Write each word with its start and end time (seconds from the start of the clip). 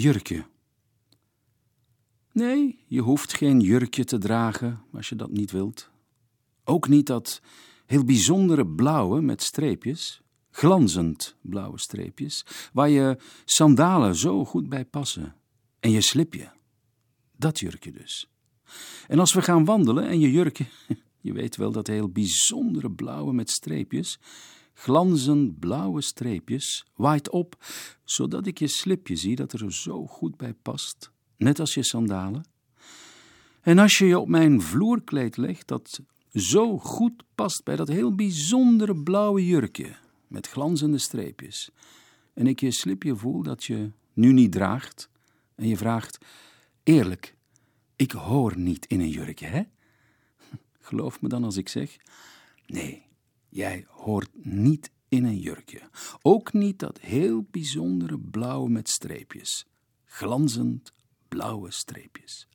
Jurkje. 0.00 0.44
Nee, 2.32 2.84
je 2.86 3.00
hoeft 3.00 3.34
geen 3.34 3.60
jurkje 3.60 4.04
te 4.04 4.18
dragen 4.18 4.82
als 4.92 5.08
je 5.08 5.16
dat 5.16 5.30
niet 5.30 5.50
wilt. 5.50 5.90
Ook 6.64 6.88
niet 6.88 7.06
dat 7.06 7.40
heel 7.86 8.04
bijzondere 8.04 8.66
blauwe 8.66 9.20
met 9.20 9.42
streepjes, 9.42 10.22
glanzend 10.50 11.36
blauwe 11.40 11.78
streepjes, 11.78 12.46
waar 12.72 12.88
je 12.88 13.18
sandalen 13.44 14.14
zo 14.14 14.44
goed 14.44 14.68
bij 14.68 14.84
passen. 14.84 15.34
En 15.80 15.90
je 15.90 16.00
slipje. 16.00 16.52
Dat 17.36 17.58
jurkje 17.58 17.92
dus. 17.92 18.30
En 19.06 19.18
als 19.18 19.32
we 19.32 19.42
gaan 19.42 19.64
wandelen 19.64 20.08
en 20.08 20.20
je 20.20 20.30
jurkje, 20.30 20.66
je 21.20 21.32
weet 21.32 21.56
wel 21.56 21.72
dat 21.72 21.86
heel 21.86 22.08
bijzondere 22.08 22.90
blauwe 22.90 23.32
met 23.32 23.50
streepjes, 23.50 24.18
glanzend 24.78 25.58
blauwe 25.58 26.00
streepjes, 26.00 26.86
waait 26.94 27.30
op, 27.30 27.56
zodat 28.04 28.46
ik 28.46 28.58
je 28.58 28.66
slipje 28.66 29.16
zie 29.16 29.36
dat 29.36 29.52
er 29.52 29.72
zo 29.72 30.06
goed 30.06 30.36
bij 30.36 30.54
past, 30.54 31.10
net 31.36 31.60
als 31.60 31.74
je 31.74 31.82
sandalen. 31.82 32.44
En 33.60 33.78
als 33.78 33.98
je 33.98 34.06
je 34.06 34.18
op 34.18 34.28
mijn 34.28 34.62
vloerkleed 34.62 35.36
legt, 35.36 35.68
dat 35.68 36.00
zo 36.32 36.78
goed 36.78 37.22
past 37.34 37.64
bij 37.64 37.76
dat 37.76 37.88
heel 37.88 38.14
bijzondere 38.14 38.96
blauwe 38.96 39.46
jurkje 39.46 39.96
met 40.26 40.48
glanzende 40.48 40.98
streepjes, 40.98 41.70
en 42.34 42.46
ik 42.46 42.60
je 42.60 42.70
slipje 42.70 43.16
voel 43.16 43.42
dat 43.42 43.64
je 43.64 43.90
nu 44.12 44.32
niet 44.32 44.52
draagt, 44.52 45.10
en 45.54 45.68
je 45.68 45.76
vraagt, 45.76 46.18
eerlijk, 46.82 47.36
ik 47.96 48.12
hoor 48.12 48.58
niet 48.58 48.86
in 48.86 49.00
een 49.00 49.10
jurkje, 49.10 49.46
hè? 49.46 49.62
Geloof 50.80 51.20
me 51.20 51.28
dan 51.28 51.44
als 51.44 51.56
ik 51.56 51.68
zeg, 51.68 51.96
nee, 52.66 53.07
jij 53.48 53.84
hoort 53.88 54.30
niet 54.32 54.90
in 55.08 55.24
een 55.24 55.38
jurkje. 55.38 55.80
Ook 56.22 56.52
niet 56.52 56.78
dat 56.78 57.00
heel 57.00 57.46
bijzondere 57.50 58.18
blauw 58.18 58.66
met 58.66 58.88
streepjes, 58.88 59.66
glanzend 60.04 60.92
blauwe 61.28 61.70
streepjes. 61.70 62.48